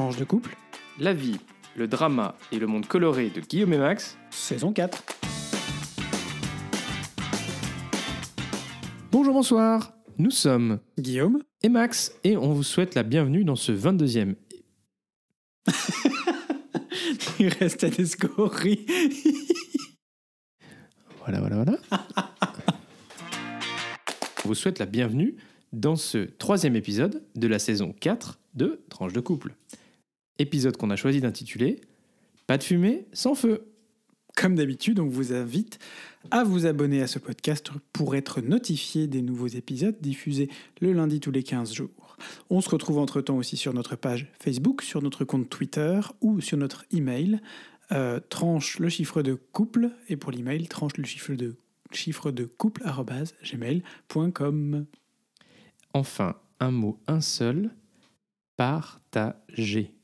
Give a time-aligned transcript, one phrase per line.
[0.00, 0.56] Tranche de couple,
[0.98, 1.36] La vie,
[1.76, 4.16] le drama et le monde coloré de Guillaume et Max.
[4.30, 5.04] saison 4.
[9.12, 9.92] Bonjour, bonsoir.
[10.16, 14.36] Nous sommes Guillaume et Max et on vous souhaite la bienvenue dans ce 22e.
[17.38, 18.86] Il reste à des scories.
[21.18, 21.78] Voilà, voilà, voilà.
[24.46, 25.36] on vous souhaite la bienvenue
[25.74, 29.54] dans ce troisième épisode de la saison 4 de Tranche de couple.
[30.40, 31.82] Épisode qu'on a choisi d'intituler
[32.46, 33.66] Pas de fumée sans feu.
[34.34, 35.78] Comme d'habitude, on vous invite
[36.30, 40.48] à vous abonner à ce podcast pour être notifié des nouveaux épisodes diffusés
[40.80, 42.16] le lundi tous les 15 jours.
[42.48, 46.56] On se retrouve entre-temps aussi sur notre page Facebook, sur notre compte Twitter ou sur
[46.56, 47.42] notre email
[47.92, 51.56] euh, tranche le chiffre de couple et pour l'email tranche le chiffre de
[51.92, 52.82] chiffre de couple
[53.44, 54.86] gmail.com.
[55.92, 57.74] Enfin, un mot, un seul,
[58.56, 59.99] partagez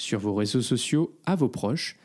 [0.00, 1.96] sur vos réseaux sociaux à vos proches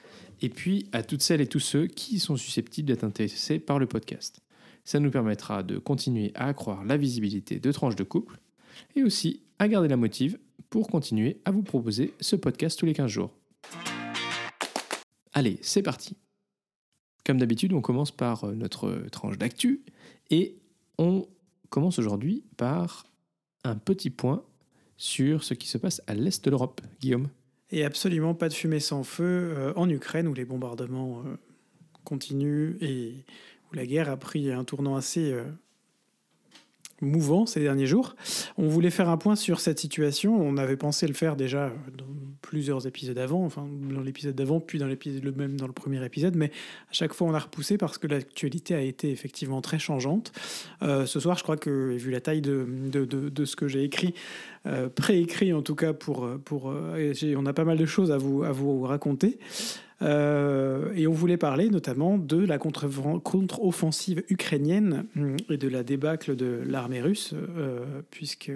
[0.41, 3.87] et puis à toutes celles et tous ceux qui sont susceptibles d'être intéressés par le
[3.87, 4.41] podcast.
[4.83, 8.37] Ça nous permettra de continuer à accroître la visibilité de tranches de couple
[8.95, 10.37] et aussi à garder la motive
[10.69, 13.31] pour continuer à vous proposer ce podcast tous les 15 jours.
[15.33, 16.17] Allez, c'est parti.
[17.25, 19.83] Comme d'habitude, on commence par euh, notre tranche d'actu
[20.29, 20.57] et
[20.97, 21.25] on
[21.69, 23.07] commence aujourd'hui par
[23.63, 24.43] un petit point
[24.97, 26.81] sur ce qui se passe à l'est de l'Europe.
[27.01, 27.29] Guillaume?
[27.75, 31.35] Et absolument pas de fumée sans feu euh, en Ukraine où les bombardements euh,
[32.05, 33.25] continuent et
[33.69, 35.43] où la guerre a pris un tournant assez euh,
[37.01, 38.15] mouvant ces derniers jours.
[38.57, 40.35] On voulait faire un point sur cette situation.
[40.35, 42.05] On avait pensé le faire déjà dans
[42.41, 46.03] plusieurs épisodes avant, enfin dans l'épisode d'avant, puis dans l'épisode le même dans le premier
[46.05, 46.51] épisode, mais
[46.89, 50.31] à chaque fois on a repoussé parce que l'actualité a été effectivement très changeante.
[50.83, 54.13] Euh, ce soir, je crois que vu la taille de, de, ce que j'ai écrit,
[54.67, 58.17] euh, préécrit en tout cas pour pour, euh, on a pas mal de choses à
[58.17, 59.39] vous à vous raconter.
[60.01, 62.89] Euh, et on voulait parler notamment de la contre-
[63.23, 68.51] contre-offensive ukrainienne hum, et de la débâcle de l'armée russe, euh, puisque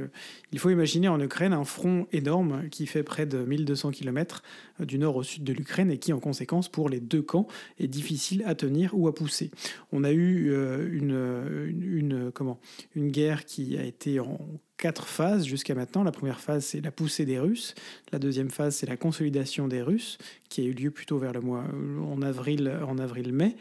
[0.52, 4.44] il faut imaginer en Ukraine un front énorme qui fait près de 1200 km
[4.80, 7.48] du nord au sud de l'Ukraine et qui, en conséquence, pour les deux camps,
[7.80, 9.50] est difficile à tenir ou à pousser.
[9.92, 12.60] On a eu euh, une, une- comment,
[12.96, 14.40] une guerre qui a été en
[14.80, 16.04] quatre phases jusqu'à maintenant.
[16.04, 17.76] La première phase, c'est la poussée des Russes.
[18.12, 20.18] La deuxième phase, c'est la consolidation des Russes,
[20.48, 21.66] qui a eu lieu plutôt vers le mois
[22.02, 23.56] en avril, en avril-mai.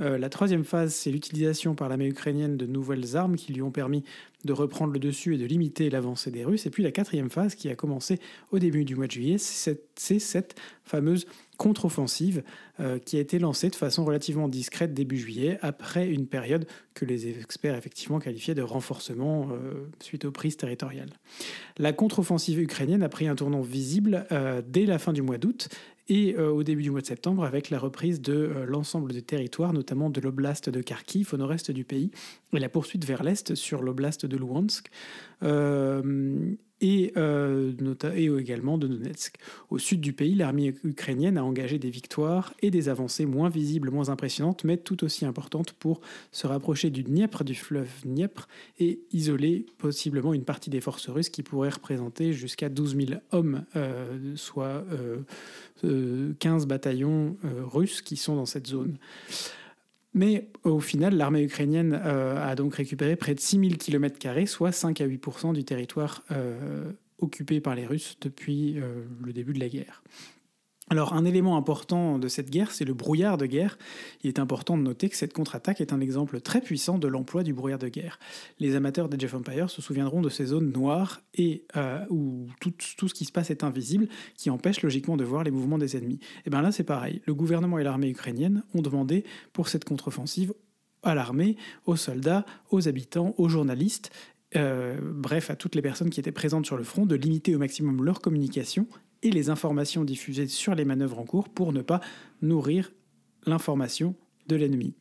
[0.00, 3.70] Euh, la troisième phase, c'est l'utilisation par l'armée ukrainienne de nouvelles armes qui lui ont
[3.70, 4.04] permis
[4.44, 6.64] de reprendre le dessus et de limiter l'avancée des Russes.
[6.64, 8.18] Et puis la quatrième phase, qui a commencé
[8.52, 12.42] au début du mois de juillet, c'est cette, fameuse contre-offensive
[12.80, 17.04] euh, qui a été lancée de façon relativement discrète début juillet, après une période que
[17.04, 21.10] les experts effectivement qualifiaient de renforcement euh, suite aux prises territoriales.
[21.78, 24.26] La contre-offensive ukrainienne a pris un tournant visible
[24.66, 25.68] dès la fin du mois d'août
[26.10, 29.22] et euh, au début du mois de septembre avec la reprise de euh, l'ensemble des
[29.22, 32.10] territoires, notamment de l'oblast de Kharkiv au nord-est du pays,
[32.52, 34.90] et la poursuite vers l'est sur l'oblast de Luhansk,
[35.44, 37.72] euh, et, euh,
[38.38, 39.36] également de Donetsk.
[39.70, 43.90] Au sud du pays, l'armée ukrainienne a engagé des victoires et des avancées moins visibles,
[43.90, 46.00] moins impressionnantes, mais tout aussi importantes pour
[46.32, 48.48] se rapprocher du Dniepr, du fleuve Dniepr,
[48.78, 53.64] et isoler possiblement une partie des forces russes qui pourraient représenter jusqu'à 12 000 hommes,
[53.76, 55.18] euh, soit euh,
[55.84, 58.96] euh, 15 bataillons euh, russes qui sont dans cette zone.
[60.12, 65.00] Mais au final, l'armée ukrainienne euh, a donc récupéré près de 6000 km, soit 5
[65.00, 69.68] à 8% du territoire euh, occupé par les Russes depuis euh, le début de la
[69.68, 70.02] guerre.
[70.92, 73.78] Alors, un élément important de cette guerre, c'est le brouillard de guerre.
[74.24, 77.44] Il est important de noter que cette contre-attaque est un exemple très puissant de l'emploi
[77.44, 78.18] du brouillard de guerre.
[78.58, 82.74] Les amateurs d'Age of Empires se souviendront de ces zones noires et euh, où tout,
[83.08, 86.18] ce qui se passe est invisible, qui empêche logiquement de voir les mouvements des ennemis.
[86.44, 87.22] Et bien là, c'est pareil.
[87.24, 89.22] Le gouvernement et l'armée ukrainienne ont demandé
[89.52, 90.52] pour cette contre-offensive
[91.04, 94.10] à l'armée, aux soldats, aux habitants, aux journalistes,
[94.56, 97.60] euh, bref, à toutes les personnes qui étaient présentes sur le front, de limiter au
[97.60, 98.88] maximum leur communication
[99.22, 102.00] et les informations diffusées sur les manœuvres en cours pour ne pas
[102.42, 102.92] nourrir
[103.46, 104.14] l'information
[104.46, 104.94] de l'ennemi.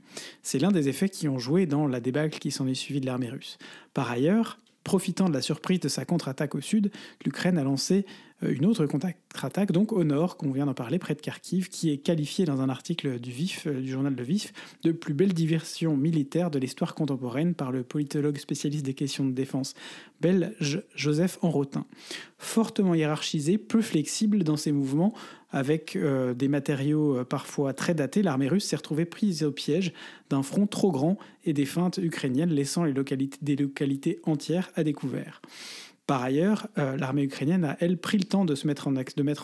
[0.44, 3.06] C'est l'un des effets qui ont joué dans la débâcle qui s'en est suivie de
[3.06, 3.58] l'armée russe.
[3.94, 6.92] Par ailleurs, profitant de la surprise de sa contre-attaque au sud,
[7.26, 8.06] l'Ukraine a lancé
[8.42, 11.98] une autre contre-attaque, donc au nord, qu'on vient d'en parler, près de Kharkiv, qui est
[11.98, 13.32] qualifiée dans un article du
[13.66, 14.54] euh, journal Le Vif,
[14.84, 19.32] de plus belle diversion militaire de l'histoire contemporaine par le politologue spécialiste des questions de
[19.32, 19.74] défense
[20.22, 21.86] belge Joseph Enrotin.
[22.38, 25.14] Fortement hiérarchisé, peu flexible dans ses mouvements,
[25.52, 29.94] avec euh, des matériaux euh, parfois très datés, l'armée russe s'est retrouvée prise au piège
[30.30, 35.42] d'un front trop grand et des feintes ukrainiennes laissant des localités entières à découvert.
[36.10, 38.88] Par ailleurs, euh, l'armée ukrainienne a, elle, pris le temps de, mettre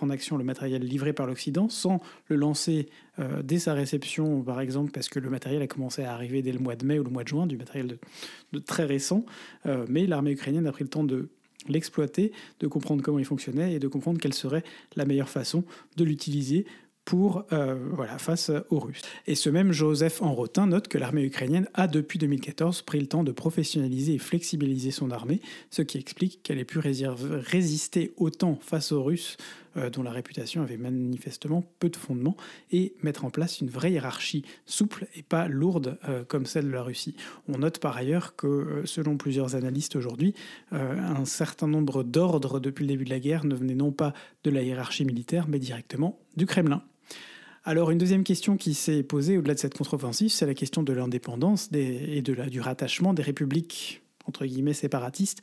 [0.04, 2.90] en action le matériel livré par l'Occident sans le lancer
[3.20, 6.52] euh, dès sa réception, par exemple, parce que le matériel a commencé à arriver dès
[6.52, 8.00] le mois de mai ou le mois de juin, du matériel
[8.52, 9.28] de, très récent.
[9.68, 11.30] Euh, mais l'armée ukrainienne a pris le temps de
[11.68, 14.64] l'exploiter, de comprendre comment il fonctionnait et de comprendre quelle serait
[14.96, 15.66] la meilleure façon
[15.98, 16.66] de l'utiliser
[17.06, 19.04] pour euh, voilà, face aux Russes.
[19.28, 23.24] Et ce même Joseph Enrotin note que l'armée ukrainienne a depuis 2014 pris le temps
[23.24, 28.92] de professionnaliser et flexibiliser son armée, ce qui explique qu'elle ait pu résister autant face
[28.92, 29.38] aux Russes
[29.78, 32.36] euh, dont la réputation avait manifestement peu de fondement,
[32.72, 36.72] et mettre en place une vraie hiérarchie souple et pas lourde euh, comme celle de
[36.72, 37.16] la Russie.
[37.48, 40.34] On note par ailleurs que, selon plusieurs analystes aujourd'hui,
[40.72, 44.14] un certain nombre d'ordres depuis le début de la guerre ne venaient non pas
[44.44, 46.82] de la hiérarchie militaire, mais directement du Kremlin.
[47.68, 50.94] Alors une deuxième question qui s'est posée au-delà de cette contre-offensive, c'est la question de
[50.94, 55.42] l'indépendance et du rattachement des républiques entre guillemets séparatistes,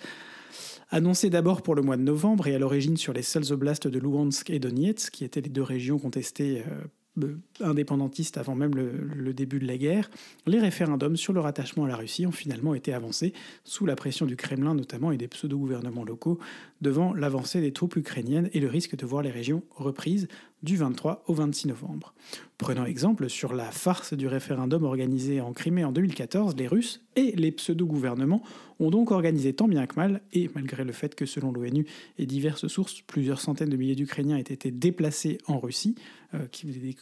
[0.90, 3.98] annoncées d'abord pour le mois de novembre et à l'origine sur les seuls oblasts de
[3.98, 6.84] Luhansk et Donetsk, qui étaient les deux régions contestées euh,
[7.24, 10.10] euh, indépendantistes avant même le, début de la guerre,
[10.46, 13.32] les référendums sur le rattachement à la Russie ont finalement été avancés
[13.64, 16.38] sous la pression du Kremlin notamment et des pseudo-gouvernements locaux
[16.80, 20.28] devant l'avancée des troupes ukrainiennes et le risque de voir les régions reprises
[20.62, 22.14] du 23 au 26 novembre.
[22.58, 27.32] Prenons exemple sur la farce du référendum organisé en Crimée en 2014, les Russes et
[27.32, 28.42] les pseudo-gouvernements
[28.78, 31.86] ont donc organisé tant bien que mal, et malgré le fait que selon l'ONU
[32.18, 35.96] et diverses sources, plusieurs centaines de milliers d'Ukrainiens aient été déplacés en Russie,
[36.34, 36.46] euh,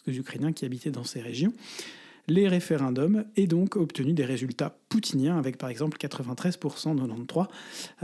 [0.06, 1.52] des Ukrainiens qui habitaient dans ces régions,
[2.30, 7.46] les référendums et donc obtenu des résultats poutiniens avec par exemple 93% 93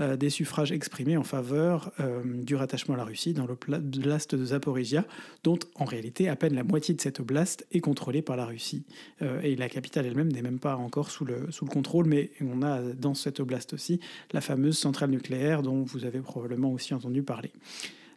[0.01, 4.45] euh, des suffrages exprimés en faveur euh, du rattachement à la Russie dans l'oblast de
[4.45, 5.05] Zaporizhia,
[5.45, 8.85] dont en réalité à peine la moitié de cette oblast est contrôlée par la Russie.
[9.23, 12.33] Euh, et la capitale elle-même n'est même pas encore sous le, sous le contrôle, mais
[12.41, 14.01] on a dans cette oblast aussi
[14.33, 17.53] la fameuse centrale nucléaire dont vous avez probablement aussi entendu parler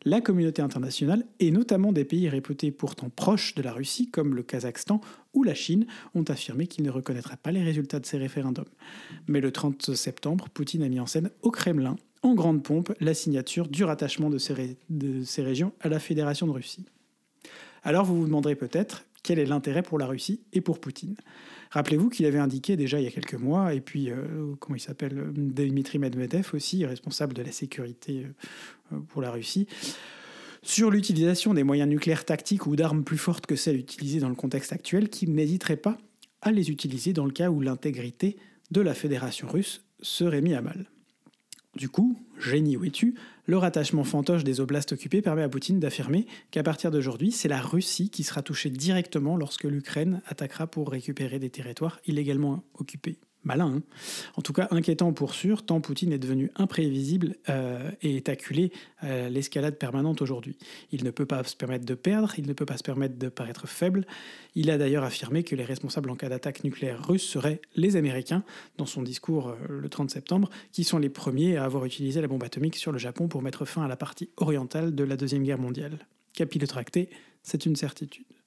[0.05, 4.43] la communauté internationale, et notamment des pays réputés pourtant proches de la Russie, comme le
[4.43, 5.01] Kazakhstan
[5.33, 5.85] ou la Chine,
[6.15, 8.65] ont affirmé qu'ils ne reconnaîtraient pas les résultats de ces référendums.
[9.27, 13.13] Mais le 30 septembre, Poutine a mis en scène au Kremlin, en grande pompe, la
[13.13, 16.85] signature du rattachement de ces, régions à la Fédération de Russie.
[17.83, 21.15] Alors vous vous demanderez peut-être quel est l'intérêt pour la Russie et pour Poutine?
[21.71, 24.79] Rappelez-vous qu'il avait indiqué déjà il y a quelques mois, et puis, euh, comment il
[24.79, 28.25] s'appelle Dmitri Medvedev aussi, responsable de la sécurité
[28.91, 29.67] euh, pour la Russie,
[30.63, 34.35] sur l'utilisation des moyens nucléaires tactiques ou d'armes plus fortes que celles utilisées dans le
[34.35, 35.97] contexte actuel, qu'il n'hésiterait pas
[36.41, 38.37] à les utiliser dans le cas où l'intégrité
[38.71, 40.85] de la Fédération russe serait mise à mal.
[41.75, 43.15] Du coup, génie où es-tu,
[43.49, 47.59] le rattachement fantoche des oblasts occupés permet à Poutine d'affirmer qu'à partir d'aujourd'hui, c'est la
[47.59, 53.77] Russie qui sera touchée directement lorsque l'Ukraine attaquera pour récupérer des territoires illégalement occupés malin.
[53.77, 53.81] Hein.
[54.35, 58.71] en tout cas, inquiétant pour sûr, tant Poutine est devenu imprévisible euh, et est acculé
[58.99, 60.57] à l'escalade permanente aujourd'hui.
[60.91, 63.29] Il ne peut pas se permettre de perdre, il ne peut pas se permettre de
[63.29, 64.05] paraître faible.
[64.55, 68.43] Il a d'ailleurs affirmé que les responsables en cas d'attaque nucléaire russe seraient les Américains,
[68.77, 72.27] dans son discours euh, le 30 septembre, qui sont les premiers à avoir utilisé la
[72.27, 75.43] bombe atomique sur le Japon pour mettre fin à la partie orientale de la Deuxième
[75.43, 75.99] Guerre mondiale.
[76.33, 77.09] Capillotracté,
[77.43, 78.38] c'est une certitude.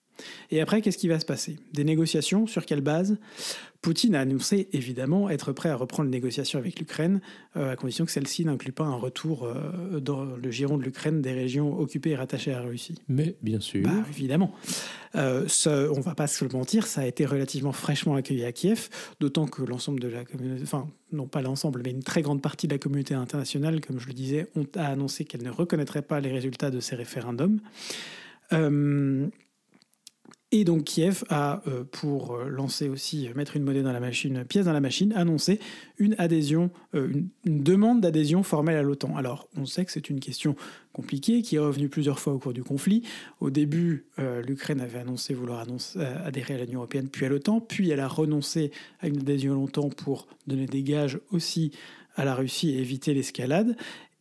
[0.50, 1.59] Et après, qu'est-ce qui va se passer?
[1.73, 2.47] Des négociations?
[2.47, 3.19] Sur quelle base?
[3.82, 7.20] Poutine a annoncé évidemment être prêt à reprendre les négociations avec l'Ukraine,
[7.56, 11.20] euh, à condition que celle-ci n'inclut pas un retour euh, dans le giron de l'Ukraine
[11.20, 12.94] des régions occupées et rattachées à la Russie.
[13.08, 13.82] Mais bien sûr.
[13.82, 14.55] Bah, évidemment.
[15.17, 18.53] Euh, on ne va pas se le mentir, ça a été relativement fraîchement accueilli à
[18.53, 22.41] Kiev, d'autant que l'ensemble de la communauté, enfin non pas l'ensemble, mais une très grande
[22.41, 26.03] partie de la communauté internationale, comme je le disais, ont, a annoncé qu'elle ne reconnaîtrait
[26.03, 27.58] pas les résultats de ces référendums.
[30.55, 34.01] Et donc Kiev a, euh, pour euh, lancer aussi, euh, mettre une monnaie dans la
[34.01, 35.59] machine, pièce dans la machine, annoncé
[35.97, 39.17] une adhésion, une, demande d'adhésion formelle à l'OTAN.
[39.17, 40.55] Alors, on sait que c'est une question
[40.93, 43.03] compliquée qui est revenue plusieurs fois au cours du conflit.
[43.41, 45.65] Au début, l'Ukraine avait annoncé vouloir
[46.25, 49.55] adhérer à l'Union européenne, puis à l'OTAN, puis elle a renoncé à une adhésion à
[49.55, 51.71] l'OTAN pour donner des gages aussi
[52.17, 53.77] à la Russie et éviter l'escalade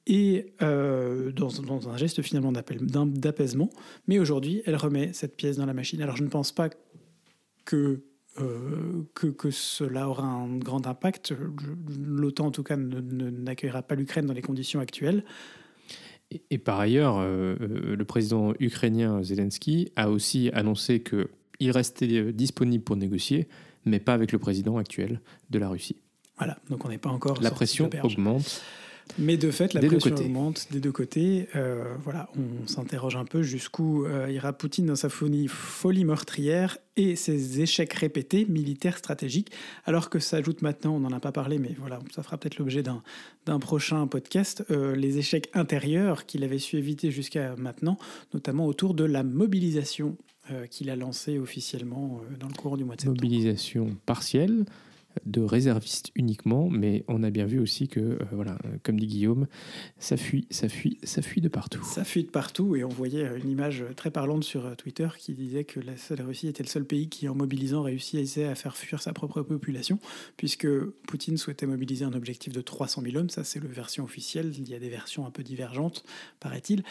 [0.08, 3.70] et euh, dans, un geste finalement d'apaisement.
[4.08, 6.02] Mais aujourd'hui, elle remet cette pièce dans la machine.
[6.02, 6.70] Alors je ne pense pas
[7.66, 8.02] que,
[8.40, 11.34] euh, que, cela aura un grand impact.
[12.00, 15.24] L'OTAN, en tout cas, n'accueillera pas l'Ukraine dans les conditions actuelles.
[16.50, 22.96] Et, par ailleurs, euh, le président ukrainien Zelensky a aussi annoncé qu'il restait disponible pour
[22.96, 23.50] négocier,
[23.84, 25.98] mais pas avec le président actuel de la Russie.
[26.38, 27.42] Voilà, donc on n'est pas encore.
[27.42, 28.62] La pression augmente.
[29.18, 31.48] Mais de fait, la Des pression augmente des deux côtés.
[31.56, 36.78] Euh, voilà, on s'interroge un peu jusqu'où euh, ira Poutine dans sa folie, folie meurtrière
[36.98, 39.52] et ses échecs répétés militaires stratégiques.
[39.86, 42.84] Alors que s'ajoute maintenant, on n'en a pas parlé, mais voilà, ça fera peut-être l'objet
[42.84, 43.04] d'un
[43.46, 47.98] d'un prochain podcast, euh, les échecs intérieurs qu'il avait su éviter jusqu'à maintenant,
[48.34, 50.18] notamment autour de la mobilisation
[50.52, 53.22] euh, qu'il a lancée officiellement euh, dans le courant du mois de septembre.
[53.22, 54.66] Mobilisation partielle
[55.26, 59.48] de réservistes uniquement, mais on a bien vu aussi que, euh, voilà, comme dit Guillaume,
[59.98, 61.84] ça fuit, ça fuit, ça fuit de partout.
[61.84, 65.08] Ça fuit de partout et on voyait euh, une image très parlante sur euh, Twitter
[65.18, 68.76] qui disait que la, Russie était le seul pays qui, en mobilisant, réussissait à faire
[68.76, 70.00] fuir sa propre population,
[70.38, 70.68] puisque
[71.08, 73.30] Poutine souhaitait mobiliser un objectif de 300 000 hommes.
[73.30, 74.54] Ça, c'est la version officielle.
[74.58, 76.04] Il y a des versions un peu divergentes,
[76.40, 76.84] paraît-il.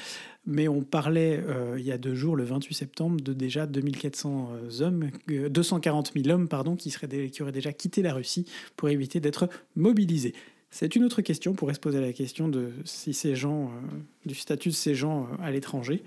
[0.46, 1.44] Mais on parlait
[1.76, 4.50] il y a deux jours, le 28 septembre, de déjà 2400
[4.80, 8.88] hommes, euh, 240 000 hommes, pardon, qui, seraient qui auraient déjà quitté la Russie pour
[8.88, 10.34] éviter d'être mobilisés.
[10.72, 11.50] C'est une autre question.
[11.50, 14.94] On pourrait se poser la question de si ces gens, euh, du statut de ces
[14.94, 16.04] gens euh, à l'étranger.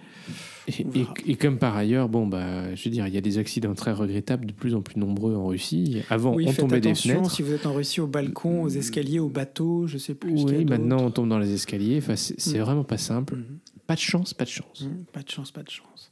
[1.26, 3.92] Et, comme par ailleurs, bon, bah, je veux dire, il y a des accidents très
[3.92, 6.02] regrettables, de plus en plus nombreux en Russie.
[6.10, 7.30] Avant, oui, on tombait des fenêtres.
[7.30, 10.42] si vous êtes en Russie au balcon, aux escaliers, au bateau, je sais plus.
[10.44, 11.98] Oui, maintenant on tombe dans les escaliers.
[11.98, 12.62] Enfin, c'est Mm.
[12.62, 13.36] vraiment pas simple.
[13.36, 13.60] Mhm.
[13.86, 14.84] Pas de chance, pas de chance.
[14.84, 15.04] Mhm.
[15.12, 16.10] Pas de chance, pas de chance.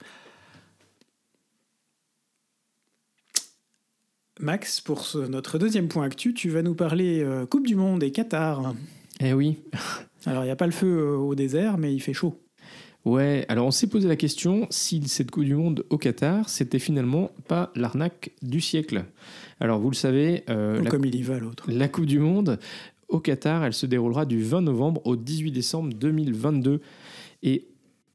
[4.41, 8.03] Max, pour ce- notre deuxième point actu, tu vas nous parler euh, Coupe du Monde
[8.03, 8.74] et Qatar.
[9.19, 9.60] Eh oui.
[10.25, 12.39] Alors, il n'y a pas le feu euh, au désert, mais il fait chaud.
[13.03, 16.77] Ouais, alors on s'est posé la question si cette Coupe du Monde au Qatar, c'était
[16.77, 19.05] finalement pas l'arnaque du siècle.
[19.60, 21.65] Alors vous le savez, euh, la, comme il y va, l'autre.
[21.71, 22.60] la Coupe du Monde
[23.10, 26.79] au Qatar, elle se déroulera du 20 novembre au 18 décembre 2022.
[27.41, 27.69] Et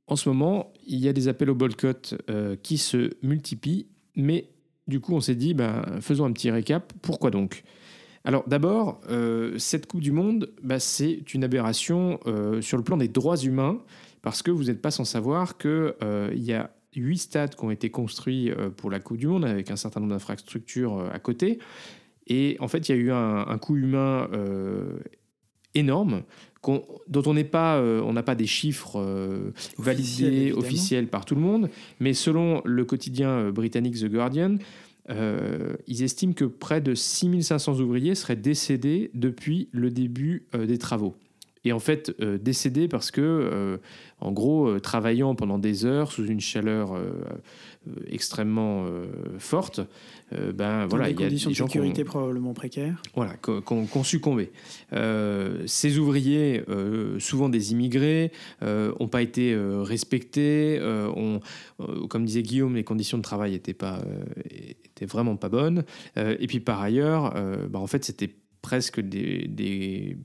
[0.06, 4.50] en ce moment, il y a des appels au boycott euh, qui se multiplient, mais
[4.86, 7.62] du coup on s'est dit, ben, faisons un petit récap, pourquoi donc?
[8.24, 12.96] Alors d'abord, euh, cette Coupe du Monde, bah, c'est une aberration euh, sur le plan
[12.96, 13.78] des droits humains,
[14.22, 15.94] parce que vous n'êtes pas sans savoir qu'il
[16.34, 19.70] y a huit stades qui ont été construits euh, pour la Coupe du Monde, avec
[19.70, 21.58] un certain nombre d'infrastructures euh, à côté.
[22.26, 24.98] Et en fait, il y a eu un, coût humain euh,
[25.74, 26.22] énorme,
[27.08, 30.58] dont on n'est pas, euh, on n'a pas des chiffres euh, validés, évidemment.
[30.58, 31.70] officiels par tout le monde,
[32.00, 34.56] mais selon le quotidien euh, britannique The Guardian,
[35.08, 41.14] euh, ils estiment que près de 6500 ouvriers seraient décédés depuis le début des travaux.
[41.64, 43.80] Et en fait, décédés parce que,
[44.20, 46.96] en gros, travaillant pendant des heures sous une chaleur
[48.08, 49.06] extrêmement euh,
[49.38, 49.80] forte,
[50.32, 53.00] euh, ben voilà, il y a conditions des de gens qui ont- sécurité probablement précaires.
[53.14, 54.50] voilà, qu'on qu'on succombé.
[54.92, 60.78] Euh, ces ouvriers, euh, souvent des immigrés, n'ont pas été euh, respectés.
[60.80, 61.40] euh, ont-
[61.80, 64.24] euh, comme disait Guillaume, les conditions de travail n'étaient pas, euh,
[64.84, 65.84] étaient vraiment pas bonnes.
[66.16, 68.30] Euh, et puis par ailleurs, euh, bah, en fait, c'était
[68.62, 70.16] presque des, des-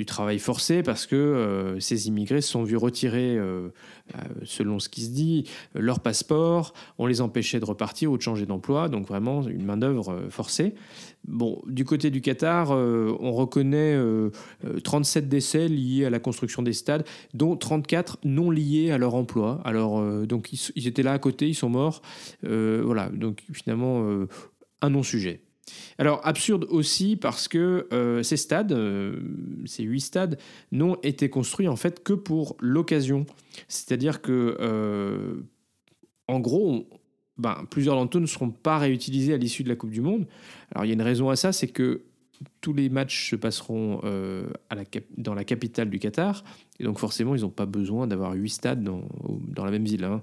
[0.00, 3.68] du travail forcé parce que euh, ces immigrés sont vus retirer, euh,
[4.14, 8.22] euh, selon ce qui se dit, leur passeport, on les empêchait de repartir ou de
[8.22, 10.74] changer d'emploi, donc vraiment une main-d'œuvre forcée.
[11.28, 14.30] Bon, du côté du Qatar, on reconnaît euh,
[14.64, 17.04] euh, 37 décès liés à la construction des stades,
[17.34, 19.60] dont 34 non liés à leur emploi.
[19.66, 22.00] Alors, donc, ils, étaient là à côté, ils sont morts.
[22.42, 24.02] Voilà, donc finalement,
[24.80, 25.42] un non-sujet.
[25.98, 29.20] Alors, absurde aussi parce que euh, ces stades, euh,
[29.66, 30.38] ces huit stades,
[30.72, 33.26] n'ont été construits en fait que pour l'occasion.
[33.68, 35.34] C'est-à-dire que, euh,
[36.28, 36.88] en gros,
[37.36, 40.26] ben, plusieurs d'entre eux ne seront pas réutilisés à l'issue de la Coupe du Monde.
[40.72, 42.02] Alors il y a une raison à ça, c'est que
[42.60, 44.00] tous les matchs se passeront
[45.16, 46.42] dans la capitale du Qatar,
[46.80, 50.04] et donc forcément ils n'ont pas besoin d'avoir huit stades dans, la même ville.
[50.04, 50.22] hein.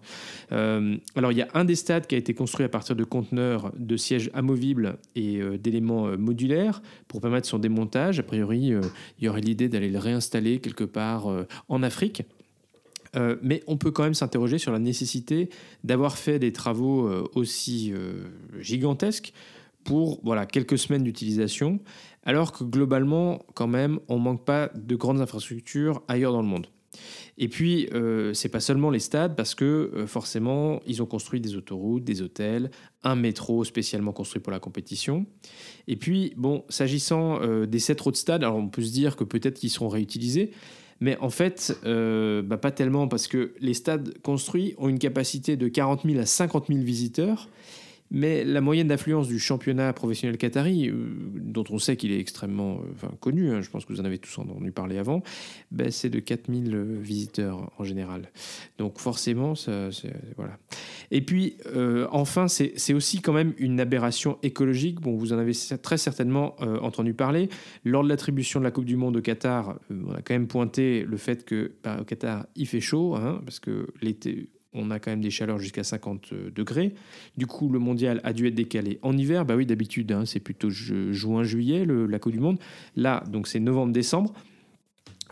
[0.51, 3.03] Euh, alors il y a un des stades qui a été construit à partir de
[3.03, 8.19] conteneurs de sièges amovibles et euh, d'éléments euh, modulaires pour permettre son démontage.
[8.19, 8.73] A priori,
[9.19, 11.27] il y aurait l'idée d'aller le réinstaller quelque part
[11.69, 12.23] en Afrique.
[13.41, 15.49] Mais on peut quand même s'interroger sur la nécessité
[15.83, 17.93] d'avoir fait des travaux aussi
[18.59, 19.33] gigantesques
[19.87, 21.79] pour voilà, quelques semaines d'utilisation,
[22.23, 26.67] alors que globalement, quand même, on manque pas de grandes infrastructures ailleurs dans le monde.
[27.37, 31.39] Et puis, euh, c'est pas seulement les stades, parce que euh, forcément, ils ont construit
[31.39, 32.69] des autoroutes, des hôtels,
[33.03, 35.25] un métro spécialement construit pour la compétition.
[35.87, 39.23] Et puis, bon, s'agissant euh, des sept autres stades, alors on peut se dire que
[39.23, 40.51] peut-être qu'ils seront réutilisés,
[40.99, 45.55] mais en fait, euh, bah, pas tellement, parce que les stades construits ont une capacité
[45.55, 47.49] de 40 000 à 50 000 visiteurs.
[48.11, 50.93] Mais la moyenne d'affluence du championnat professionnel qatari, euh,
[51.35, 54.17] dont on sait qu'il est extrêmement euh, connu, hein, je pense que vous en avez
[54.17, 55.23] tous entendu parler avant,
[55.71, 58.31] ben, c'est de 4000 visiteurs en général.
[58.77, 59.89] Donc forcément, ça,
[60.35, 60.57] voilà.
[61.11, 64.99] Et puis, euh, enfin, c'est aussi quand même une aberration écologique.
[64.99, 67.49] Bon, vous en avez très certainement euh, entendu parler.
[67.85, 70.47] Lors de l'attribution de la Coupe du Monde au Qatar, euh, on a quand même
[70.47, 74.91] pointé le fait que bah, au Qatar, il fait chaud, hein, parce que l'été, on
[74.91, 76.93] a quand même des chaleurs jusqu'à 50 degrés.
[77.37, 79.45] Du coup, le mondial a dû être décalé en hiver.
[79.45, 82.59] Bah oui, d'habitude, hein, c'est plutôt ju- juin-juillet, le- la Coupe du Monde.
[82.95, 84.33] Là, donc c'est novembre-décembre.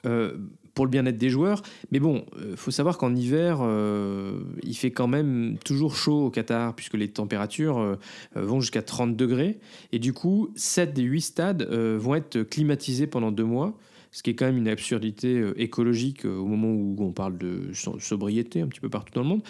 [0.05, 0.33] Euh,
[0.75, 1.61] pour le bien-être des joueurs.
[1.91, 6.29] Mais bon, il faut savoir qu'en hiver, euh, il fait quand même toujours chaud au
[6.29, 7.95] Qatar, puisque les températures euh,
[8.35, 9.57] vont jusqu'à 30 degrés.
[9.93, 13.77] Et du coup, 7 des 8 stades euh, vont être climatisés pendant deux mois,
[14.15, 17.37] ce qui est quand même une absurdité euh, écologique euh, au moment où on parle
[17.37, 19.41] de so- sobriété un petit peu partout dans le monde.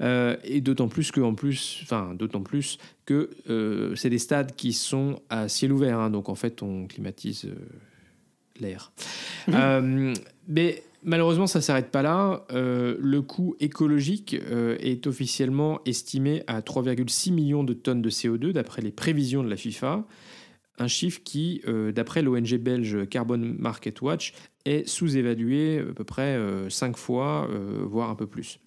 [0.00, 4.56] Euh, et d'autant plus que, en plus, enfin, d'autant plus que euh, c'est des stades
[4.56, 6.10] qui sont à ciel ouvert, hein.
[6.10, 7.54] donc en fait, on climatise euh,
[8.58, 8.90] l'air.
[9.50, 10.12] Euh,
[10.48, 12.44] mais malheureusement, ça ne s'arrête pas là.
[12.50, 18.50] Euh, le coût écologique euh, est officiellement estimé à 3,6 millions de tonnes de CO2
[18.50, 20.04] d'après les prévisions de la FIFA.
[20.78, 24.32] Un chiffre qui, euh, d'après l'ONG belge Carbon Market Watch,
[24.64, 28.60] est sous-évalué à peu près 5 fois, euh, voire un peu plus.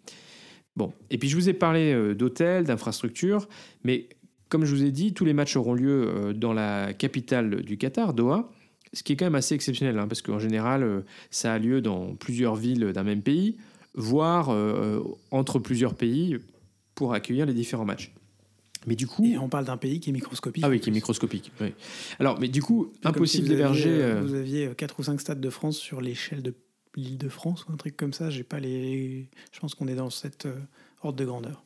[0.76, 3.48] Bon, et puis je vous ai parlé euh, d'hôtels, d'infrastructures,
[3.84, 4.08] mais
[4.52, 7.78] comme je vous ai dit, tous les matchs auront lieu euh, dans la capitale du
[7.78, 8.52] Qatar, Doha.
[8.94, 11.82] Ce qui est quand même assez exceptionnel, hein, parce qu'en général, euh, ça a lieu
[11.82, 13.58] dans plusieurs villes d'un même pays,
[13.96, 15.02] voire euh,
[15.32, 16.38] entre plusieurs pays
[16.96, 18.14] pour accueillir les différents matchs.
[18.88, 20.64] Mais du coup, Et on parle d'un pays qui est microscopique.
[20.66, 21.52] ah oui, qui est microscopique.
[21.62, 21.74] oui.
[22.20, 23.90] Alors, mais du coup, impossible si vous aviez, d'héberger.
[23.90, 26.54] euh, euh, Vous aviez 4 ou 5 stades de France sur l'échelle de
[26.96, 28.30] l'île de France ou un truc comme ça.
[28.30, 29.30] J'ai pas les.
[29.52, 30.56] Je pense qu'on est dans cette euh,
[31.04, 31.64] ordre de grandeur.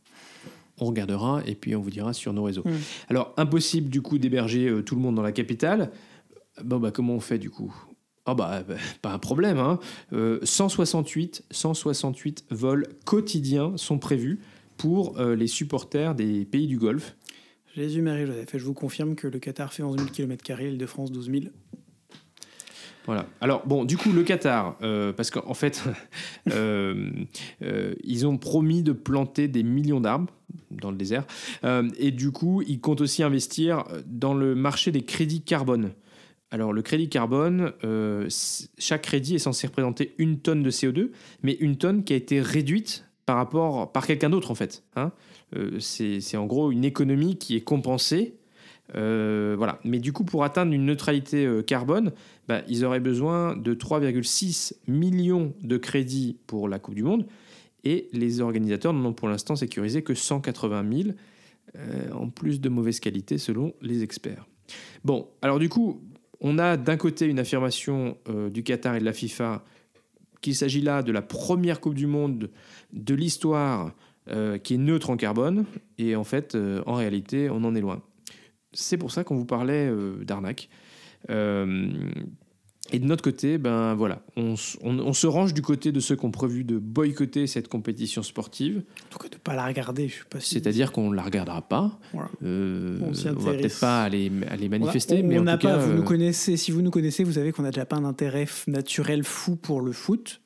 [0.79, 2.63] on regardera et puis on vous dira sur nos réseaux.
[2.65, 2.73] Mm.
[3.09, 5.91] Alors, impossible du coup d'héberger euh, tout le monde dans la capitale.
[6.63, 7.73] Bon, bah, comment on fait du coup?
[8.25, 9.57] Ah bah, bah, pas un problème.
[9.57, 9.79] Hein.
[10.11, 14.39] Euh, 168, 168 vols quotidiens sont prévus
[14.77, 17.15] pour euh, les supporters des pays du Golfe.
[17.75, 18.55] Jésus, Marie, Joseph.
[18.55, 21.29] Et je vous confirme que le Qatar fait 11 000 km, l'île de France 12
[21.29, 21.43] 000.
[23.05, 23.27] Voilà.
[23.39, 25.83] Alors, bon, du coup, le Qatar, euh, parce qu'en fait,
[26.51, 27.11] euh,
[27.61, 30.33] euh, ils ont promis de planter des millions d'arbres
[30.71, 31.25] dans le désert.
[31.97, 35.91] Et du coup, ils comptent aussi investir dans le marché des crédits carbone.
[36.51, 37.71] Alors, le crédit carbone,
[38.77, 41.11] chaque crédit est censé représenter une tonne de CO2,
[41.43, 44.83] mais une tonne qui a été réduite par rapport par quelqu'un d'autre, en fait.
[44.95, 45.11] hein.
[45.55, 48.35] Euh, c'est en gros une économie qui est compensée.
[48.95, 49.79] Euh, voilà.
[49.83, 52.11] Mais du coup, pour atteindre une neutralité euh, carbone,
[52.47, 57.25] bah, ils auraient besoin de 3,6 millions de crédits pour la Coupe du Monde.
[57.83, 61.09] Et les organisateurs n'en ont pour l'instant sécurisé que 180 000,
[61.77, 64.47] euh, en plus de mauvaise qualité selon les experts.
[65.03, 66.01] Bon, alors du coup,
[66.41, 68.17] on a d'un côté une affirmation
[68.51, 69.63] du Qatar et de la FIFA
[70.45, 72.51] qu'il s'agit là de la première Coupe du Monde
[72.93, 73.91] de l'histoire
[74.29, 75.65] euh, qui est neutre en carbone.
[75.97, 78.03] Et en fait, euh, en réalité, on en est loin.
[78.71, 80.69] C'est pour ça qu'on vous parlait euh, d'arnaque.
[82.91, 85.99] Et de notre côté, ben voilà, on, s- on- on se range du côté de
[85.99, 89.65] ceux qui ont prévu de boycotter cette compétition sportive, En tout cas, de pas la
[89.65, 90.53] regarder, je suis pas sûr.
[90.53, 91.99] c'est-à-dire qu'on ne la regardera pas.
[92.13, 92.29] Voilà.
[92.43, 95.73] Euh, On s'y va peut-être pas aller, aller manifester, on, mais on en tout pas,
[95.73, 97.95] cas, vous euh, nous connaissez, si vous nous connaissez, vous savez qu'on n'a déjà pas
[97.95, 100.41] un intérêt naturel fou pour le foot.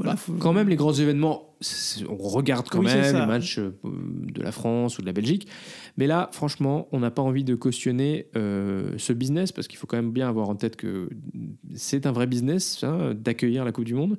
[0.00, 1.54] Voilà, bah, faut- quand même les grands événements,
[2.08, 5.46] on regarde quand Oui, même les matchs euh, de la France ou de la Belgique.
[5.98, 9.86] Mais là, franchement, on n'a pas envie de cautionner euh, ce business parce qu'il faut
[9.86, 11.10] quand même bien avoir en tête que
[11.74, 14.18] c'est un vrai business hein, d'accueillir la Coupe du Monde